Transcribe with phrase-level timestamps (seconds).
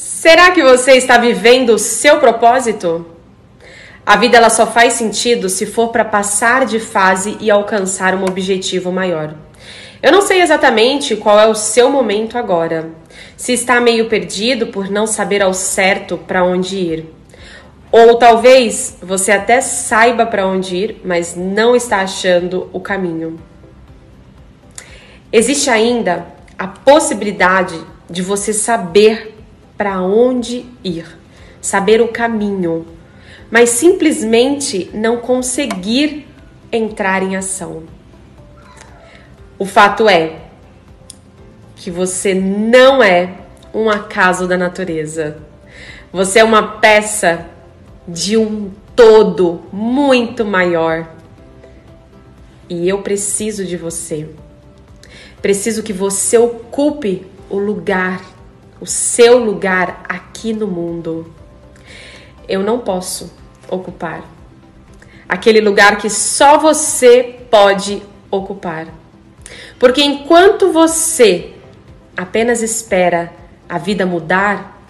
[0.00, 3.04] Será que você está vivendo o seu propósito?
[4.06, 8.22] A vida ela só faz sentido se for para passar de fase e alcançar um
[8.22, 9.34] objetivo maior.
[10.00, 12.90] Eu não sei exatamente qual é o seu momento agora.
[13.36, 17.12] Se está meio perdido por não saber ao certo para onde ir.
[17.90, 23.40] Ou talvez você até saiba para onde ir, mas não está achando o caminho.
[25.32, 26.24] Existe ainda
[26.56, 27.76] a possibilidade
[28.08, 29.37] de você saber
[29.78, 31.06] para onde ir,
[31.60, 32.84] saber o caminho,
[33.48, 36.26] mas simplesmente não conseguir
[36.70, 37.84] entrar em ação.
[39.56, 40.40] O fato é
[41.76, 43.34] que você não é
[43.72, 45.38] um acaso da natureza.
[46.12, 47.46] Você é uma peça
[48.06, 51.08] de um todo muito maior.
[52.68, 54.28] E eu preciso de você.
[55.40, 58.37] Preciso que você ocupe o lugar
[58.80, 61.32] o seu lugar aqui no mundo.
[62.48, 63.32] Eu não posso
[63.68, 64.38] ocupar
[65.28, 68.88] aquele lugar que só você pode ocupar.
[69.78, 71.52] Porque enquanto você
[72.16, 73.32] apenas espera
[73.68, 74.82] a vida mudar,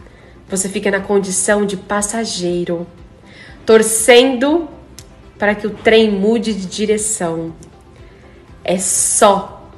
[0.48, 2.86] você fica na condição de passageiro,
[3.66, 4.68] torcendo
[5.38, 7.52] para que o trem mude de direção.
[8.64, 9.68] É só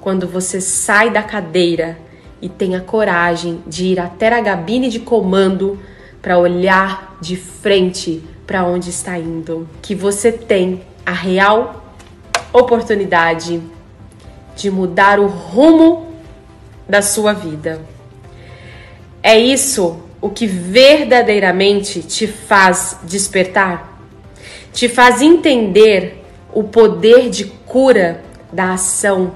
[0.00, 1.98] quando você sai da cadeira
[2.40, 5.78] e tenha coragem de ir até a cabine de comando
[6.20, 11.84] para olhar de frente para onde está indo, que você tem a real
[12.52, 13.62] oportunidade
[14.56, 16.14] de mudar o rumo
[16.88, 17.80] da sua vida.
[19.22, 23.98] É isso o que verdadeiramente te faz despertar,
[24.72, 29.32] te faz entender o poder de cura da ação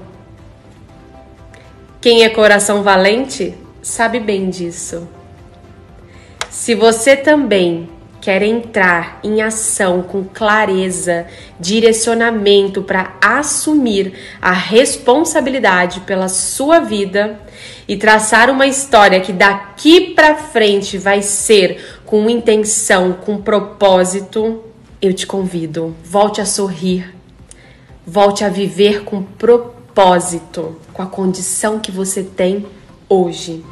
[2.01, 5.07] quem é coração valente sabe bem disso.
[6.49, 7.89] Se você também
[8.21, 11.27] quer entrar em ação com clareza,
[11.59, 17.39] direcionamento para assumir a responsabilidade pela sua vida
[17.87, 24.63] e traçar uma história que daqui para frente vai ser com intenção, com propósito,
[25.01, 27.13] eu te convido, volte a sorrir,
[28.05, 32.65] volte a viver com propósito propósito, com a condição que você tem
[33.07, 33.63] hoje.